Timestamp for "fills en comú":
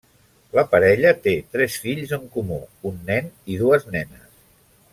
1.83-2.57